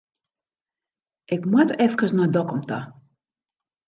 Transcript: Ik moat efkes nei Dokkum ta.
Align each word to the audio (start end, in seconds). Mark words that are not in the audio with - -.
Ik 1.35 1.41
moat 1.51 1.77
efkes 1.85 2.11
nei 2.13 2.29
Dokkum 2.33 2.61
ta. 2.69 2.79